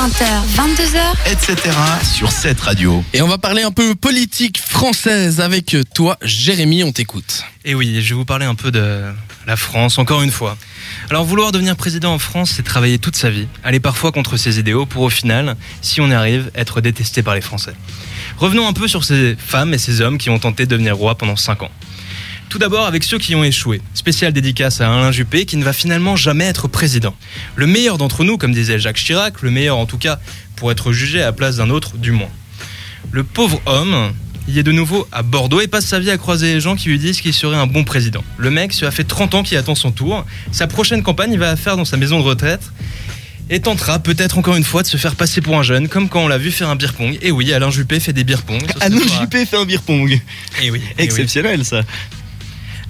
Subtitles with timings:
[0.00, 0.24] 20h,
[0.56, 1.76] 22h, etc.
[2.02, 3.04] sur cette radio.
[3.12, 7.44] Et on va parler un peu politique française avec toi, Jérémy, on t'écoute.
[7.66, 9.02] Et oui, je vais vous parler un peu de
[9.46, 10.56] la France, encore une fois.
[11.10, 14.58] Alors vouloir devenir président en France, c'est travailler toute sa vie, aller parfois contre ses
[14.58, 17.74] idéaux pour au final, si on y arrive, être détesté par les Français.
[18.38, 21.14] Revenons un peu sur ces femmes et ces hommes qui ont tenté de devenir roi
[21.18, 21.70] pendant 5 ans.
[22.50, 23.80] Tout d'abord avec ceux qui ont échoué.
[23.94, 27.14] Spéciale dédicace à Alain Juppé qui ne va finalement jamais être président.
[27.54, 30.18] Le meilleur d'entre nous, comme disait Jacques Chirac, le meilleur en tout cas
[30.56, 32.28] pour être jugé à la place d'un autre du moins.
[33.12, 34.12] Le pauvre homme,
[34.48, 36.88] il est de nouveau à Bordeaux et passe sa vie à croiser les gens qui
[36.88, 38.24] lui disent qu'il serait un bon président.
[38.36, 40.26] Le mec, ça fait 30 ans qu'il attend son tour.
[40.50, 42.62] Sa prochaine campagne, il va la faire dans sa maison de retraite
[43.48, 46.24] et tentera peut-être encore une fois de se faire passer pour un jeune, comme quand
[46.24, 47.16] on l'a vu faire un beer pong.
[47.22, 48.60] Et oui, Alain Juppé fait des beer pong.
[48.80, 50.10] Alain Juppé fait un beer pong.
[50.10, 50.20] Et oui,
[50.62, 50.82] et oui.
[50.98, 51.82] Exceptionnel ça.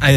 [0.00, 0.10] Ah,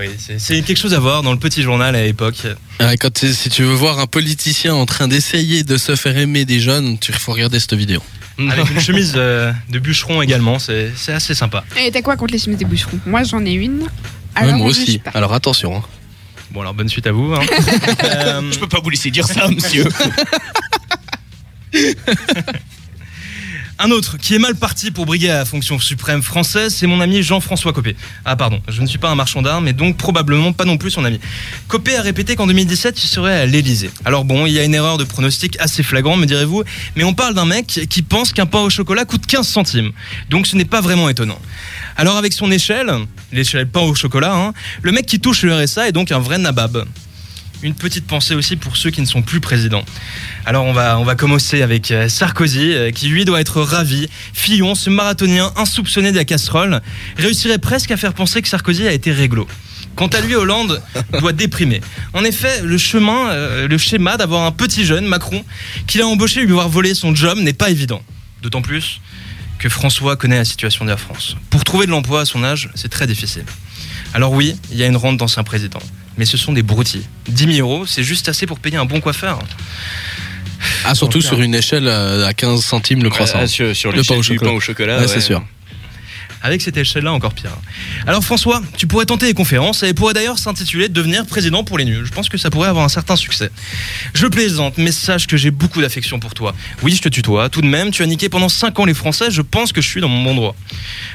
[0.00, 2.42] oui, c'est- quelque chose à voir dans le petit journal à l'époque.
[2.80, 6.44] Ouais, quand si tu veux voir un politicien en train d'essayer de se faire aimer
[6.44, 8.02] des jeunes, tu faut regarder cette vidéo.
[8.38, 11.64] Avec une chemise euh, de bûcheron également, c'est c'est assez sympa.
[11.80, 13.80] Et t'as quoi contre les chemises des boucherons Moi j'en ai une.
[13.82, 13.88] Ouais,
[14.34, 15.00] Alors, moi aussi.
[15.14, 15.76] Alors attention.
[15.76, 15.82] hein.
[16.50, 17.34] Bon alors bonne suite à vous.
[17.34, 17.40] hein.
[18.04, 19.84] Euh, Je peux pas vous laisser dire ça, monsieur.
[23.80, 27.00] Un autre qui est mal parti pour briguer à la fonction suprême française, c'est mon
[27.00, 27.94] ami Jean-François Copé.
[28.24, 30.90] Ah pardon, je ne suis pas un marchand d'armes et donc probablement pas non plus
[30.90, 31.20] son ami.
[31.68, 33.92] Copé a répété qu'en 2017 il serait à l'Elysée.
[34.04, 36.64] Alors bon, il y a une erreur de pronostic assez flagrante, me direz-vous,
[36.96, 39.92] mais on parle d'un mec qui pense qu'un pain au chocolat coûte 15 centimes.
[40.28, 41.38] Donc ce n'est pas vraiment étonnant.
[41.96, 42.92] Alors avec son échelle,
[43.30, 46.38] l'échelle pain au chocolat, hein, le mec qui touche le RSA est donc un vrai
[46.38, 46.84] nabab.
[47.62, 49.84] Une petite pensée aussi pour ceux qui ne sont plus présidents.
[50.46, 54.08] Alors on va, on va commencer avec euh, Sarkozy, euh, qui lui doit être ravi.
[54.32, 56.80] Fillon, ce marathonien insoupçonné de la casserole,
[57.16, 59.48] réussirait presque à faire penser que Sarkozy a été réglo.
[59.96, 60.80] Quant à lui, Hollande
[61.18, 61.80] doit déprimer.
[62.14, 65.44] En effet, le chemin, euh, le schéma d'avoir un petit jeune, Macron,
[65.88, 68.00] qu'il a embauché lui voir voler son job n'est pas évident.
[68.40, 69.00] D'autant plus
[69.58, 71.36] que François connaît la situation de la France.
[71.50, 73.44] Pour trouver de l'emploi à son âge, c'est très difficile.
[74.14, 75.80] Alors oui, il y a une rente d'ancien président,
[76.18, 77.06] mais ce sont des broutilles.
[77.28, 79.38] 10 000 euros, c'est juste assez pour payer un bon coiffeur.
[80.84, 83.38] Ah, surtout Donc, sur une échelle euh, à 15 centimes le croissant.
[83.40, 84.50] Ah, sur sur Le le pain au chocolat.
[84.50, 85.00] pain au chocolat.
[85.00, 85.42] Ouais, c'est sûr.
[86.42, 87.50] Avec cette échelle-là, encore pire.
[88.06, 91.84] Alors François, tu pourrais tenter les conférences et pourrait d'ailleurs s'intituler Devenir président pour les
[91.84, 92.04] nuls.
[92.04, 93.50] Je pense que ça pourrait avoir un certain succès.
[94.14, 96.54] Je plaisante, mais sache que j'ai beaucoup d'affection pour toi.
[96.82, 97.48] Oui, je te tutoie.
[97.48, 99.88] Tout de même, tu as niqué pendant 5 ans les Français, je pense que je
[99.88, 100.56] suis dans mon bon droit.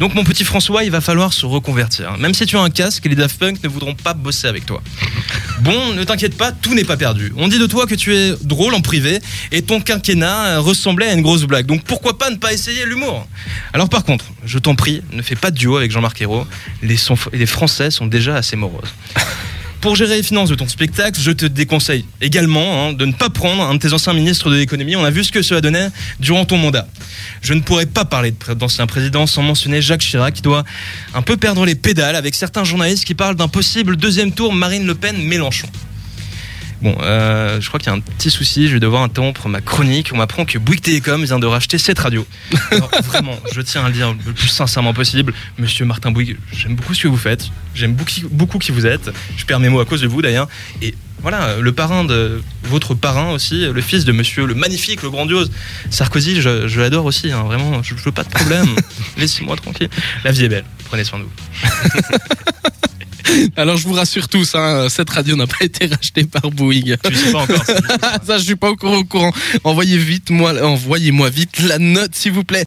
[0.00, 2.16] Donc mon petit François, il va falloir se reconvertir.
[2.18, 4.82] Même si tu as un casque, les Daft Punk ne voudront pas bosser avec toi.
[5.60, 7.32] Bon, ne t'inquiète pas, tout n'est pas perdu.
[7.36, 9.20] On dit de toi que tu es drôle en privé
[9.52, 11.66] et ton quinquennat ressemblait à une grosse blague.
[11.66, 13.26] Donc pourquoi pas ne pas essayer l'humour?
[13.72, 16.46] Alors par contre, je t'en prie, ne fais pas de duo avec Jean-Marc Ayrault.
[16.82, 18.94] Les, son- les Français sont déjà assez moroses.
[19.80, 23.28] Pour gérer les finances de ton spectacle, je te déconseille également hein, de ne pas
[23.28, 24.96] prendre un de tes anciens ministres de l'économie.
[24.96, 25.88] On a vu ce que cela donnait
[26.20, 26.88] durant ton mandat.
[27.42, 30.64] Je ne pourrais pas parler d'ancien président sans mentionner Jacques Chirac qui doit
[31.12, 34.86] un peu perdre les pédales avec certains journalistes qui parlent d'un possible deuxième tour Marine
[34.86, 35.68] Le Pen-Mélenchon.
[36.84, 39.62] Bon, euh, je crois qu'il y a un petit souci, je vais devoir interrompre ma
[39.62, 40.10] chronique.
[40.12, 42.26] On m'apprend que Bouygues Télécom vient de racheter cette radio.
[42.70, 45.32] Alors, vraiment, je tiens à le dire le plus sincèrement possible.
[45.56, 47.46] Monsieur Martin Bouygues, j'aime beaucoup ce que vous faites.
[47.74, 49.10] J'aime beaucoup, beaucoup qui vous êtes.
[49.38, 50.46] Je perds mes mots à cause de vous d'ailleurs.
[50.82, 55.08] Et voilà, le parrain de votre parrain aussi, le fils de monsieur le magnifique, le
[55.08, 55.50] grandiose
[55.88, 57.32] Sarkozy, je, je l'adore aussi.
[57.32, 58.66] hein, vraiment, je, je veux pas de problème.
[59.16, 59.88] Laissez-moi tranquille.
[60.22, 60.66] La vie est belle.
[60.84, 61.30] Prenez soin de vous.
[63.56, 66.96] Alors je vous rassure tous, hein, cette radio n'a pas été rachetée par Bouygues.
[67.04, 67.64] Tu sais pas encore.
[68.26, 69.32] Ça, je suis pas encore au courant.
[69.64, 72.62] Envoyez vite moi, envoyez-moi vite la note, s'il vous plaît.